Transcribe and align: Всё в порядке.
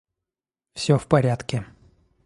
Всё 0.73 0.97
в 0.97 1.05
порядке. 1.05 1.63